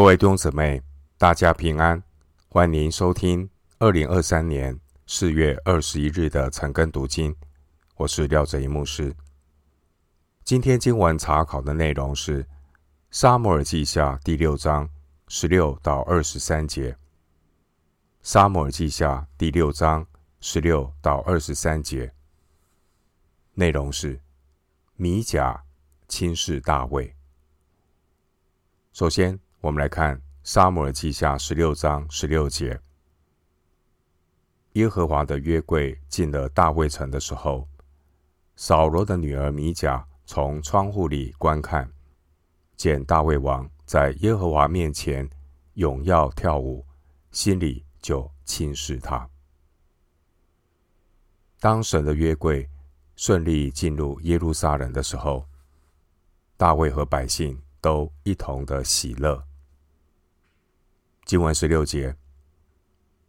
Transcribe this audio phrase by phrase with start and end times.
[0.00, 0.82] 各位弟兄姊妹，
[1.18, 2.02] 大家平安，
[2.48, 7.36] 欢迎收听二零二三年四月二十一日的晨更读经。
[7.96, 9.14] 我是廖哲一牧师。
[10.42, 12.42] 今天经文查考的内容是
[13.10, 14.88] 《撒母耳记下》第六章
[15.28, 16.92] 十六到二十三节。
[18.22, 20.06] 《撒母耳记下》第六章
[20.40, 22.10] 十六到二十三节，
[23.52, 24.18] 内容是
[24.96, 25.62] 米甲
[26.08, 27.14] 轻视大卫。
[28.94, 32.80] 首先，我们来看《撒母耳记下》十六章十六节。
[34.72, 37.68] 耶和华的约柜进了大卫城的时候，
[38.56, 41.92] 扫罗的女儿米甲从窗户里观看，
[42.74, 45.28] 见大卫王在耶和华面前
[45.74, 46.82] 踊跃跳舞，
[47.30, 49.28] 心里就轻视他。
[51.58, 52.66] 当神的约柜
[53.14, 55.46] 顺利进入耶路撒冷的时候，
[56.56, 59.44] 大卫和百姓，都一同的喜乐。
[61.30, 62.16] 经文十六节，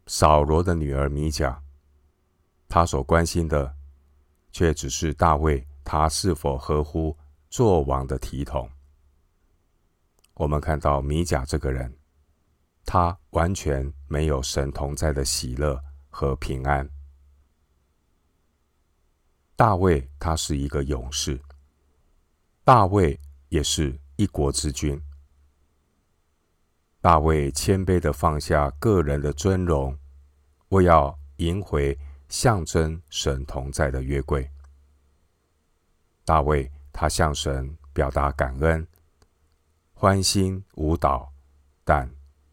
[0.08, 1.62] 扫罗的女儿米甲，
[2.68, 3.76] 她所关心的，
[4.50, 7.16] 却只是大卫他是否合乎
[7.48, 8.68] 做王的体统。
[10.34, 11.96] 我们看到米甲这个人，
[12.84, 15.80] 他完全没有神同在的喜乐
[16.10, 16.90] 和平安。
[19.54, 21.40] 大卫他是一个勇士，
[22.64, 23.16] 大卫
[23.48, 23.96] 也是。
[24.16, 25.00] 一国之君，
[27.02, 29.98] 大卫谦卑地放下个人的尊荣，
[30.68, 34.48] 为要迎回象征神同在的约柜。
[36.24, 38.86] 大卫他向神表达感恩，
[39.92, 41.32] 欢欣舞蹈，
[41.82, 42.08] 但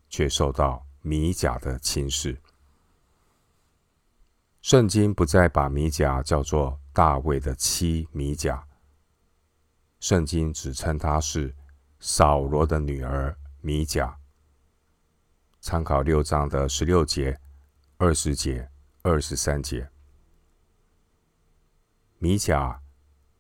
[0.10, 2.36] 却受到米甲的轻视。
[4.64, 8.68] 圣经不再把米甲叫做大卫的妻米甲，
[10.00, 11.56] 圣经只称她是。
[12.02, 14.18] 扫罗的女儿米甲，
[15.62, 17.38] 参考六章的十六节、
[17.98, 18.70] 二十节、
[19.02, 19.90] 二十三节。
[22.18, 22.82] 米甲，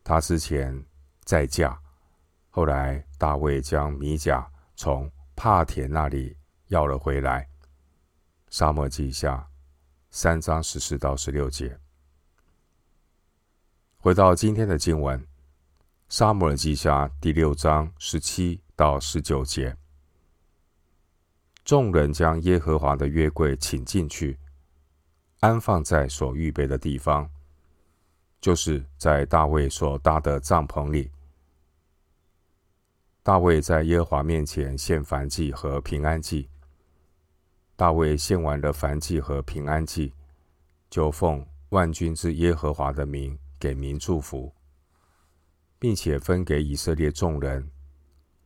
[0.03, 0.85] 他之前
[1.24, 1.79] 再嫁，
[2.50, 6.35] 后来大卫将米甲从帕田那里
[6.68, 7.47] 要了回来。
[8.50, 9.47] 撒母耳记下
[10.09, 11.79] 三章十四到十六节。
[13.97, 15.25] 回到今天的经文。
[16.09, 19.78] 撒母耳记下第六章十七到十九节，
[21.69, 24.35] 众人将耶和华的约柜请进去，
[25.41, 27.30] 安放在所预备的地方，
[28.41, 31.12] 就是在大卫所搭的帐篷里。
[33.22, 36.50] 大卫在耶和华面前献燔祭和平安祭。
[37.75, 40.12] 大卫献完了燔祭和平安祭，
[40.90, 44.52] 就奉万军之耶和华的名给民祝福。
[45.78, 47.69] 并且分给以色列众人，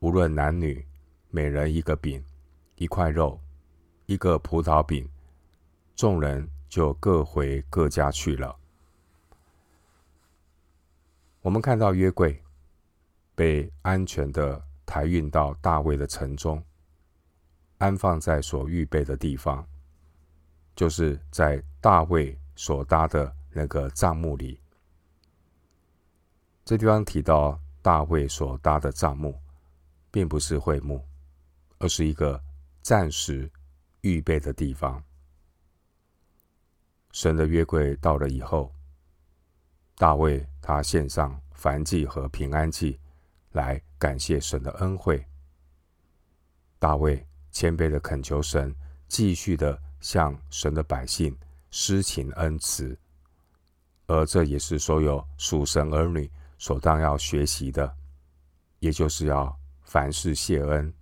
[0.00, 0.86] 无论男女，
[1.30, 2.22] 每人一个饼，
[2.76, 3.40] 一块肉，
[4.06, 5.08] 一个葡萄饼。
[5.96, 8.56] 众人就各回各家去了。
[11.40, 12.42] 我们看到约柜
[13.34, 16.60] 被安全的抬运到大卫的城中，
[17.78, 19.64] 安放在所预备的地方，
[20.74, 24.60] 就是在大卫所搭的那个帐幕里。
[26.64, 29.38] 这地方提到大卫所搭的帐幕，
[30.10, 31.06] 并不是会幕，
[31.78, 32.42] 而是一个
[32.84, 33.50] 暂时
[34.02, 35.02] 预备的地方。
[37.12, 38.70] 神的约柜到了以后，
[39.96, 43.00] 大卫他献上燔祭和平安祭，
[43.52, 45.24] 来感谢神的恩惠。
[46.78, 48.76] 大卫谦卑的恳求神，
[49.08, 51.34] 继续的向神的百姓
[51.70, 52.94] 施行恩慈，
[54.08, 56.30] 而这也是所有属神儿女。
[56.58, 57.96] 所当要学习的，
[58.78, 60.92] 也就是要凡事谢恩，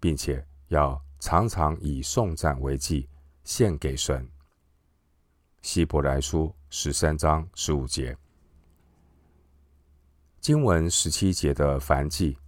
[0.00, 3.08] 并且要常常以颂赞为祭
[3.44, 4.28] 献给神。
[5.62, 8.16] 希伯来书十三章十五节，
[10.40, 12.38] 经文十七节的燔祭，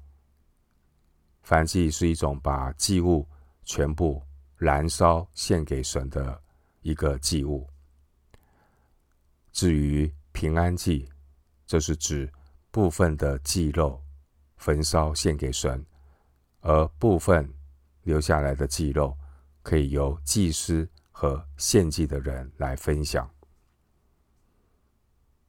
[1.44, 3.26] 燔祭是一种把祭物
[3.64, 4.22] 全部
[4.56, 6.42] 燃烧献给神的
[6.82, 7.68] 一个祭物。
[9.52, 11.08] 至于平安祭。
[11.68, 12.32] 这是指
[12.70, 14.00] 部分的祭肉
[14.56, 15.84] 焚烧献给神，
[16.60, 17.52] 而部分
[18.06, 19.18] 留下来的祭肉
[19.62, 23.28] 可以由祭司和献祭的人来分享。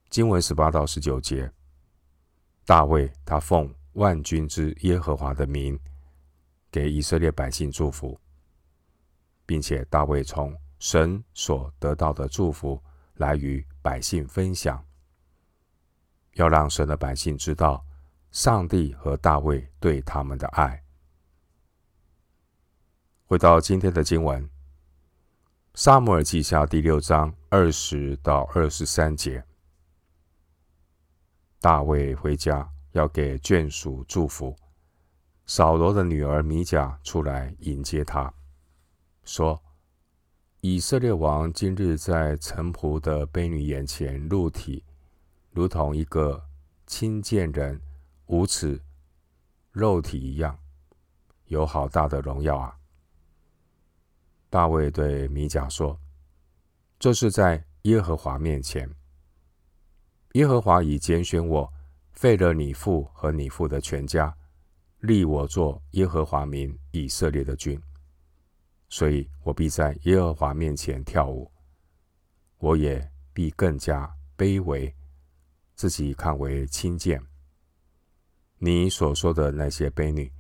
[0.10, 1.52] 经文十八到十九节，
[2.66, 5.80] 大卫他奉万军之耶和华的名
[6.72, 8.20] 给以色列百姓祝福，
[9.46, 12.82] 并且大卫从神所得到的祝福
[13.18, 14.84] 来与百姓分享。
[16.34, 17.86] 要让神的百姓知道，
[18.32, 20.84] 上帝和大卫对他们的爱。
[23.30, 24.42] 回到今天的经文，
[25.74, 29.44] 《撒母耳记下》第六章二十到二十三节。
[31.60, 34.56] 大卫回家要给眷属祝福，
[35.46, 38.34] 扫罗的女儿米甲出来迎接他，
[39.26, 39.62] 说
[40.62, 44.86] ：“以色列王今日在臣仆的婢女眼前露体，
[45.52, 46.42] 如同一个
[46.86, 47.82] 轻贱人
[48.28, 48.82] 无耻
[49.74, 50.58] 肉体一样，
[51.48, 52.74] 有好大的荣耀啊！”
[54.50, 56.00] 大卫对米甲说
[56.98, 58.90] ：“这是在耶和华面前，
[60.34, 61.74] 耶和华已拣选我，
[62.14, 64.34] 废了你父和你父的全家，
[65.00, 67.82] 立我做耶和华民以色列的君，
[68.88, 71.52] 所以我必在耶和华面前跳舞，
[72.60, 74.96] 我也必更加卑微，
[75.76, 77.22] 自己看为轻贱。
[78.60, 80.32] 你所说的那些卑女，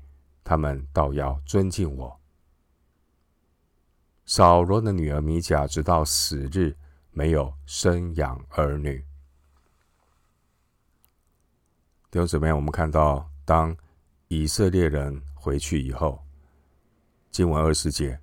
[0.43, 2.17] 她们倒要尊敬我。”
[4.27, 6.75] 扫罗的女儿米甲直到死日
[7.11, 8.97] 没有生养儿女。
[12.11, 13.73] 弟兄姊妹，我们看到，当
[14.27, 16.21] 以色列人回去以后，
[17.31, 18.19] 经文二十节，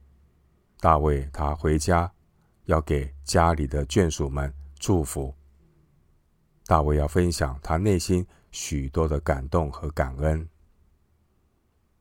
[0.78, 2.12] 大卫他回家
[2.66, 5.34] 要给家里的眷属们祝福。
[6.66, 10.46] 大卫要分享他内心许多的感动和感恩。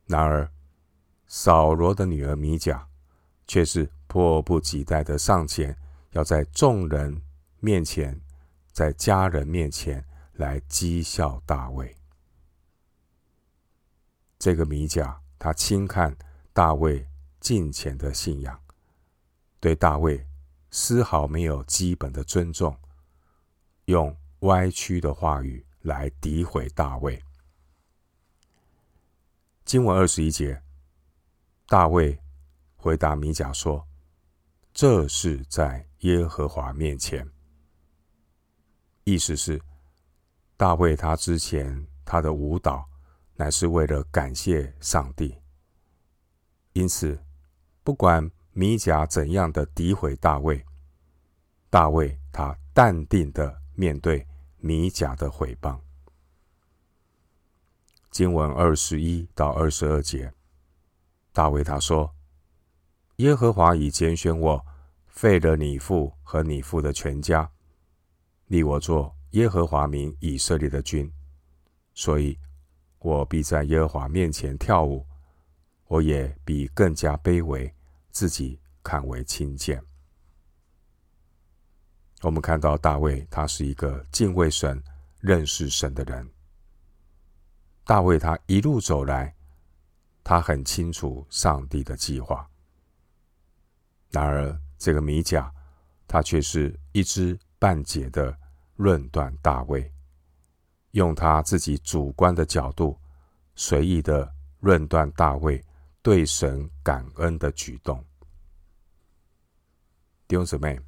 [0.07, 0.51] 然而，
[1.25, 2.85] 扫罗的女儿米甲。
[3.45, 5.75] 却是迫不及待的上前，
[6.11, 7.19] 要在众人
[7.59, 8.21] 面前，
[8.71, 11.97] 在家人面前来讥笑大卫。
[14.37, 16.15] 这个米甲，他轻看
[16.53, 18.61] 大卫敬虔的信仰，
[19.59, 20.23] 对大卫
[20.69, 22.77] 丝毫没有基本的尊重，
[23.85, 27.19] 用歪曲的话语来诋毁大卫。
[29.65, 30.61] 经文二十一节，
[31.65, 32.19] 大卫。
[32.75, 33.87] 回答米甲说
[34.73, 37.29] ：“这是在耶和华面前。”
[39.05, 39.61] 意思是，
[40.57, 42.89] 大卫他之前他的舞蹈
[43.35, 45.37] 乃是为了感谢上帝。
[46.71, 47.21] 因此，
[47.83, 50.65] 不管米甲怎样的诋毁大卫，
[51.69, 54.25] 大卫他淡定的面对
[54.57, 55.79] 米甲的毁谤。
[58.09, 60.33] 经文二十一到二十二节，
[61.31, 62.15] 大卫他说。
[63.23, 64.65] 耶和华已拣选我，
[65.07, 67.49] 废了你父和你父的全家，
[68.47, 71.09] 立我做耶和华民以色列的君，
[71.93, 72.37] 所以，
[72.99, 75.07] 我必在耶和华面前跳舞，
[75.87, 77.73] 我也必更加卑微，
[78.11, 79.81] 自己看为轻贱。
[82.23, 84.83] 我们看到大卫，他是一个敬畏神、
[85.21, 86.29] 认识神的人。
[87.85, 89.33] 大卫他一路走来，
[90.25, 92.49] 他很清楚上帝的计划。
[94.13, 95.51] 然而，这个米甲，
[96.07, 98.37] 他却是一知半解的
[98.75, 99.91] 论断大卫，
[100.91, 102.95] 用他自己主观的角度，
[103.55, 105.59] 随意的论断大卫
[106.03, 108.05] 对神感恩的举动。
[110.27, 110.79] 弟兄姊妹，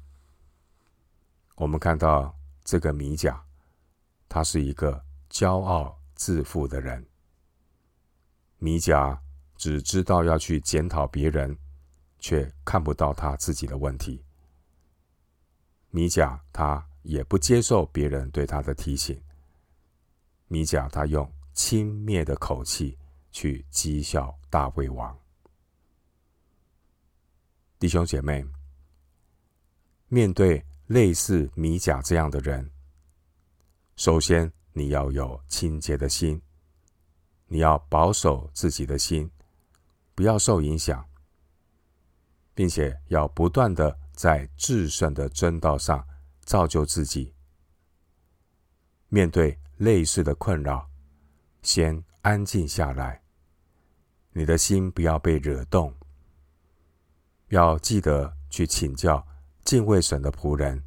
[1.56, 2.32] 我们看到
[2.62, 3.44] 这个米甲，
[4.28, 7.04] 他是一个骄傲自负的人。
[8.58, 9.20] 米甲
[9.56, 11.58] 只知道要去检讨别人。
[12.26, 14.20] 却看不到他自己的问题。
[15.90, 19.16] 米甲他也不接受别人对他的提醒。
[20.48, 22.98] 米甲他用轻蔑的口气
[23.30, 25.16] 去讥笑大卫王。
[27.78, 28.44] 弟兄姐妹，
[30.08, 32.68] 面对类似米甲这样的人，
[33.94, 36.42] 首先你要有清洁的心，
[37.46, 39.30] 你要保守自己的心，
[40.16, 41.08] 不要受影响。
[42.56, 46.04] 并且要不断的在至圣的真道上
[46.40, 47.34] 造就自己。
[49.08, 50.88] 面对类似的困扰，
[51.62, 53.22] 先安静下来，
[54.32, 55.94] 你的心不要被惹动。
[57.48, 59.24] 要记得去请教
[59.62, 60.82] 敬畏神的仆人，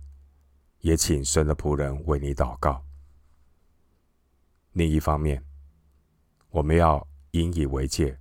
[0.79, 2.83] 也请神的仆人为你祷告。
[4.71, 5.45] 另一方面，
[6.49, 8.18] 我们要引以为戒。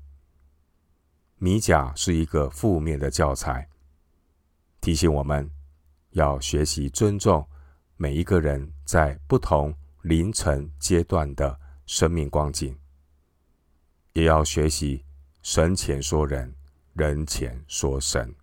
[1.40, 3.68] 米甲是一个负面的教材，
[4.80, 5.49] 提醒我们
[6.11, 7.47] 要学习尊重
[7.97, 12.76] 每一个人在不同凌晨阶段的生命光景，
[14.14, 15.04] 也要学习
[15.40, 16.52] 神前说人，
[16.95, 18.35] 人前说神。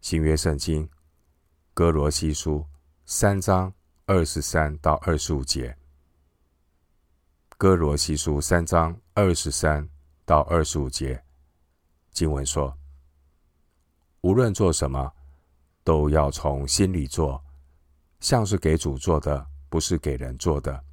[0.00, 0.88] 新约圣经
[1.74, 2.64] 哥罗西书
[3.04, 3.74] 三章
[4.06, 5.76] 二十三到二十五节，
[7.56, 9.88] 哥罗西书三章二十三。
[10.28, 11.24] 到二十五节
[12.10, 12.76] 经文说
[14.20, 15.10] ：“无论做什么，
[15.82, 17.42] 都要从心里做，
[18.20, 20.84] 像是给主做的，不是给人做的。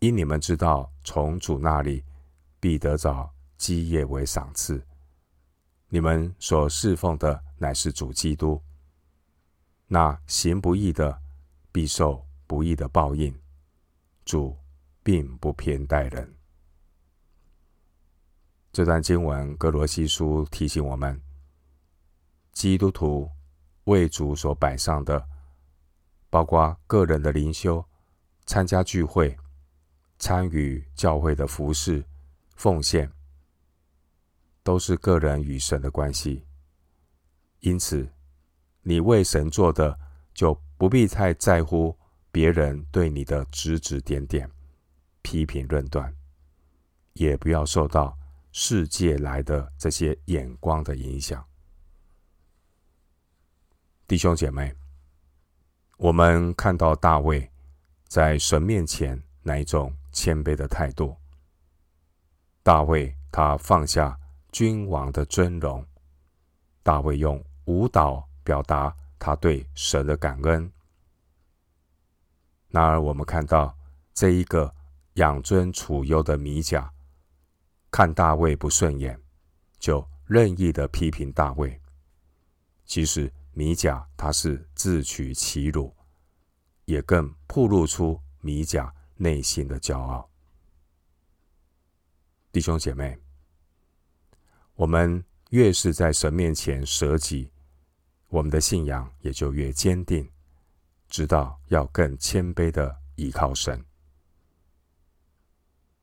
[0.00, 2.04] 因你们知道，从主那里
[2.60, 4.86] 必得着基业为赏赐。
[5.88, 8.62] 你们所侍奉的乃是主基督。
[9.86, 11.18] 那行不义的，
[11.72, 13.34] 必受不义的报应。
[14.26, 14.54] 主
[15.02, 16.30] 并不偏待人。”
[18.76, 21.18] 这段经文，格罗西书提醒我们：
[22.52, 23.26] 基督徒
[23.84, 25.26] 为主所摆上的，
[26.28, 27.82] 包括个人的灵修、
[28.44, 29.34] 参加聚会、
[30.18, 32.04] 参与教会的服事、
[32.54, 33.10] 奉献，
[34.62, 36.44] 都是个人与神的关系。
[37.60, 38.06] 因此，
[38.82, 39.98] 你为神做的，
[40.34, 41.96] 就不必太在乎
[42.30, 44.46] 别人对你的指指点点、
[45.22, 46.14] 批评论断，
[47.14, 48.14] 也不要受到。
[48.58, 51.46] 世界来的这些眼光的影响，
[54.08, 54.74] 弟兄姐妹，
[55.98, 57.52] 我们看到大卫
[58.08, 61.14] 在神面前那一种谦卑的态度。
[62.62, 64.18] 大卫他放下
[64.50, 65.86] 君王的尊荣，
[66.82, 70.72] 大卫用舞蹈表达他对神的感恩。
[72.70, 73.76] 然而，我们看到
[74.14, 74.74] 这一个
[75.16, 76.90] 养尊处优的米甲。
[77.96, 79.18] 看大卫不顺眼，
[79.78, 81.80] 就任意的批评大卫。
[82.84, 85.96] 其实米甲他是自取其辱，
[86.84, 90.28] 也更暴露出米甲内心的骄傲。
[92.52, 93.18] 弟兄姐妹，
[94.74, 97.50] 我们越是在神面前舍己，
[98.28, 100.30] 我们的信仰也就越坚定，
[101.08, 103.82] 知道要更谦卑的依靠神。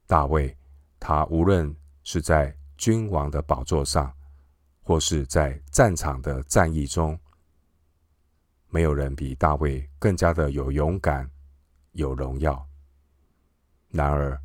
[0.07, 0.57] 大卫，
[0.99, 1.71] 他无论。
[2.03, 4.13] 是在君王的宝座上，
[4.81, 7.17] 或是在战场的战役中，
[8.69, 11.29] 没有人比大卫更加的有勇敢、
[11.93, 12.67] 有荣耀。
[13.89, 14.39] 然而，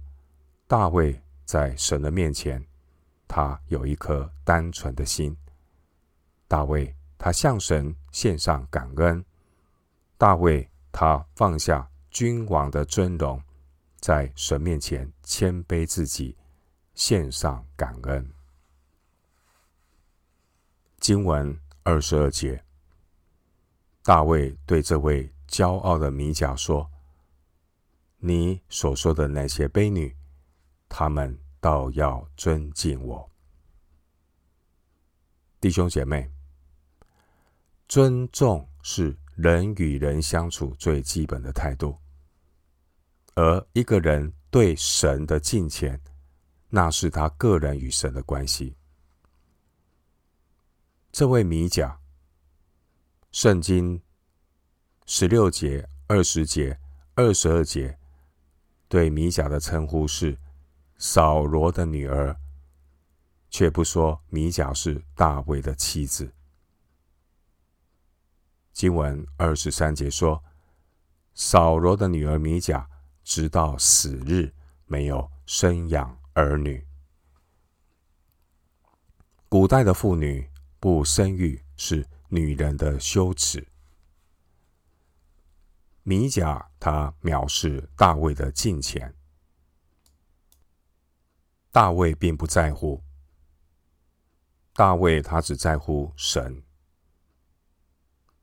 [0.67, 2.65] 大卫在神的面前，
[3.27, 5.37] 他有一颗单纯的心。
[6.47, 9.25] 大卫他向神献上感恩。
[10.17, 13.43] 大卫他放下君王的尊荣，
[14.01, 16.38] 在神面前谦卑自己。
[16.99, 18.29] 献上感恩。
[20.99, 22.65] 经文二十二节，
[24.03, 26.91] 大卫对这位骄傲的米甲说
[28.19, 30.13] ：“你所说的那些婢女，
[30.89, 33.31] 她们倒要尊敬我。”
[35.61, 36.29] 弟兄姐妹，
[37.87, 41.97] 尊重是人与人相处最基本的态度，
[43.37, 45.99] 而一个人对神的敬虔。
[46.71, 48.77] 那是他个人与神的关系。
[51.11, 51.99] 这位米甲，
[53.33, 54.03] 圣经
[55.07, 56.79] 十六节、二十节、
[57.15, 57.99] 二十二节
[58.89, 60.37] 对米甲的称呼是
[60.99, 62.37] 扫罗的女儿，
[63.49, 66.33] 却不说米甲是大卫的妻子。
[68.73, 70.45] 经文二十三节说，
[71.35, 72.89] 扫罗的女儿米甲
[73.25, 74.53] 直到死日
[74.87, 76.87] 没有生养儿女，
[79.49, 83.67] 古代的妇女不生育是女人的羞耻。
[86.05, 89.13] 米甲他藐视大卫的敬虔，
[91.73, 93.03] 大卫并不在乎。
[94.73, 96.63] 大卫他只在乎神，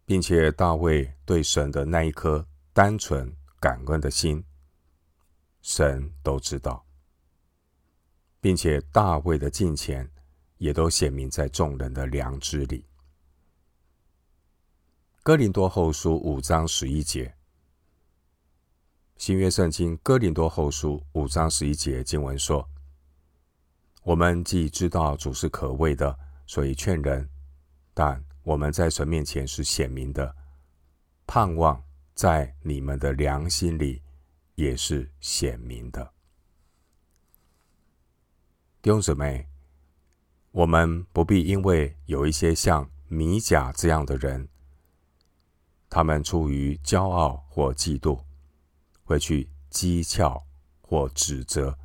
[0.03, 4.43] 并且大卫对神的那一颗单纯感恩的心，
[5.61, 6.85] 神都知道。
[8.45, 10.07] 并且大卫的敬虔
[10.59, 12.85] 也都显明在众人的良知里。
[15.23, 17.33] 哥林多后书五章十一节，
[19.17, 22.69] 新约圣经哥林多后书五章十一节经文说
[24.05, 27.27] ：“我们既知道主是可畏的，所以劝人；
[27.95, 30.35] 但我们在神面前是显明的，
[31.25, 31.83] 盼望
[32.13, 34.03] 在你们的良心里
[34.53, 36.07] 也是显明的。”
[38.86, 39.48] 弟兄姊妹，
[40.51, 44.48] 我们不必因为有一些像米甲这样的人，
[45.89, 48.22] 他们出于骄傲或嫉妒，
[49.04, 50.39] 会去讥诮
[50.82, 51.75] 或指责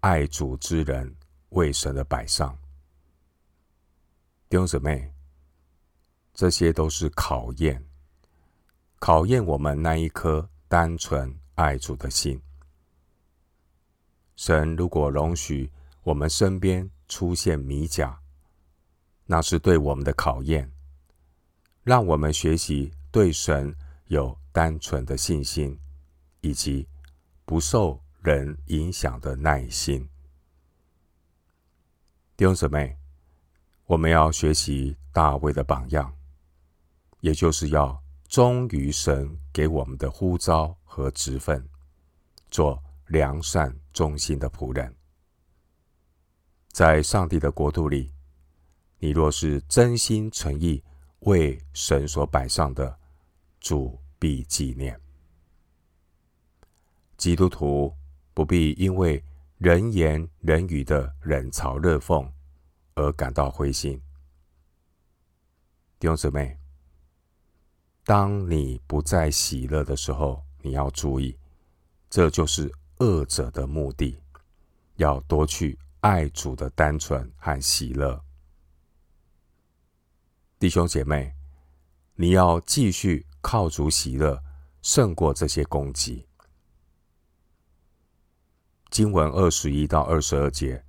[0.00, 1.14] 爱主之人
[1.50, 2.58] 为神的摆上。
[4.48, 5.12] 弟兄姊妹，
[6.32, 7.84] 这些都是考验，
[8.98, 12.40] 考验我们那一颗单纯爱主的心。
[14.36, 15.70] 神如果容许，
[16.06, 18.16] 我们身边出现米甲
[19.24, 20.70] 那是对我们的考验，
[21.82, 23.74] 让我们学习对神
[24.06, 25.76] 有单纯的信心，
[26.42, 26.86] 以及
[27.44, 30.08] 不受人影响的耐心。
[32.36, 32.96] 弟兄姊妹，
[33.86, 36.16] 我们要学习大卫的榜样，
[37.18, 41.68] 也就是要忠于神给我们的呼召和职分，
[42.48, 44.95] 做良善忠心的仆人。
[46.76, 48.12] 在上帝的国度里，
[48.98, 50.84] 你若是真心诚意
[51.20, 52.98] 为神所摆上的，
[53.58, 55.00] 主必纪念。
[57.16, 57.90] 基督徒
[58.34, 59.24] 不必因为
[59.56, 62.30] 人言人语的冷嘲热讽
[62.94, 63.98] 而感到灰心。
[65.98, 66.58] 弟兄姊妹，
[68.04, 71.38] 当你不再喜乐的时候，你要注意，
[72.10, 74.20] 这就是恶者的目的，
[74.96, 78.22] 要夺去爱主的单纯和喜乐。
[80.58, 81.34] 弟兄姐妹，
[82.14, 84.42] 你要继续靠主喜乐，
[84.82, 86.26] 胜过这些攻击。
[88.90, 90.84] 经文二十一到二十二节，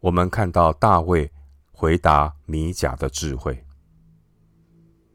[0.00, 1.30] 我们看到大卫
[1.70, 3.64] 回答米甲的智慧。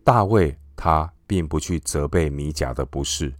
[0.04, 3.34] 大卫他并不去责备米甲的不是，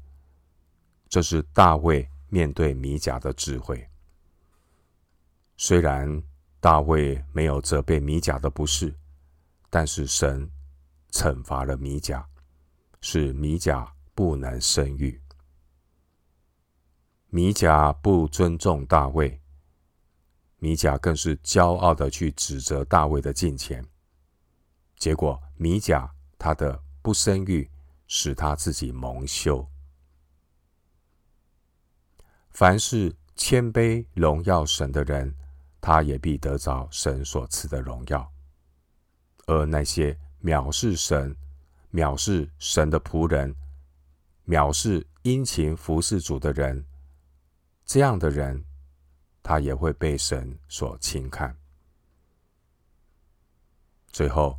[1.08, 3.88] 这是大卫面对米甲的智慧。
[5.64, 6.24] 虽然
[6.60, 8.92] 大卫没有责备米甲的不是，
[9.70, 10.50] 但是神
[11.12, 12.28] 惩罚了米甲，
[13.00, 15.22] 使米甲不能生育。
[17.28, 19.40] 米甲不尊重大卫，
[20.58, 23.86] 米甲更是骄傲的去指责大卫的近前，
[24.98, 27.70] 结果米甲他的不生育，
[28.08, 29.64] 使他自己蒙羞。
[32.50, 35.36] 凡是谦卑荣耀神的人，
[35.82, 38.26] 他也必得着神所赐的荣耀；
[39.48, 41.36] 而那些藐视神、
[41.92, 43.56] 藐视神的仆人、
[44.48, 46.86] 藐视殷勤服侍主的人，
[47.84, 48.64] 这样的人，
[49.42, 51.58] 他也会被神所轻看。
[54.12, 54.58] 最后，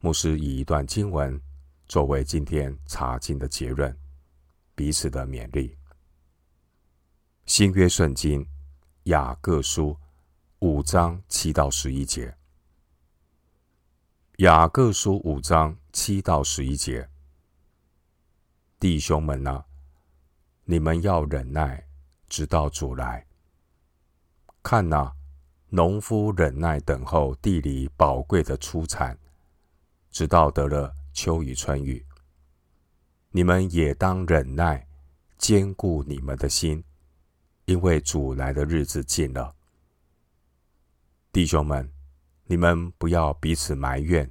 [0.00, 1.40] 牧师以一段经文
[1.88, 3.96] 作为今天查经的结论，
[4.74, 5.76] 彼此的勉励。
[7.46, 8.46] 新约圣经
[9.04, 9.96] 雅各书
[10.60, 12.34] 五章七到十一节。
[14.38, 17.08] 雅各书五章七到十一节，
[18.80, 19.64] 弟兄们呐、啊，
[20.64, 21.86] 你们要忍耐。
[22.26, 23.24] 直到主来，
[24.60, 25.12] 看呐，
[25.68, 29.16] 农夫忍耐等候地里宝贵的出产，
[30.10, 32.04] 直到得了秋雨春雨。
[33.30, 34.88] 你们也当忍耐，
[35.38, 36.82] 坚固你们的心，
[37.66, 39.54] 因为主来的日子近了。
[41.34, 41.92] 弟兄们，
[42.44, 44.30] 你们不要彼此埋怨，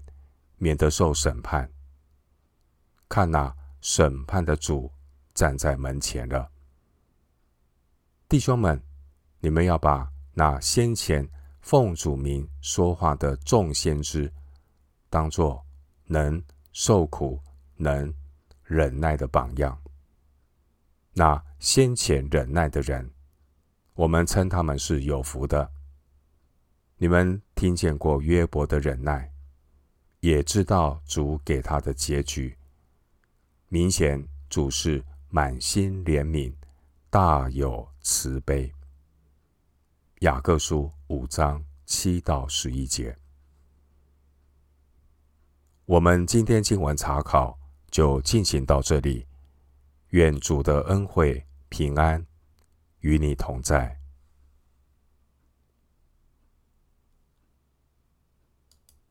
[0.55, 1.69] 免得受审判。
[3.09, 4.89] 看哪，审判的主
[5.33, 6.49] 站在门前了。
[8.29, 8.81] 弟兄们，
[9.41, 14.31] 你们要把那先前奉主名说话的众先知，
[15.09, 15.61] 当作
[16.05, 17.37] 能受苦、
[17.75, 18.13] 能
[18.63, 19.77] 忍耐的榜样。
[21.11, 23.11] 那先前忍耐的人，
[23.93, 25.69] 我们称他们是有福的。
[27.03, 29.29] 你们听见过约伯的忍耐，
[30.21, 32.57] 也知道主给他的结局。
[33.67, 36.53] 明显主是满心怜悯。
[37.09, 38.73] 大有慈悲。
[40.21, 43.17] 雅各书五章七到十一节，
[45.83, 47.59] 我们今天经文查考
[47.91, 49.27] 就进行到这里。
[50.11, 52.25] 愿主的恩惠平安
[52.99, 53.99] 与你同在。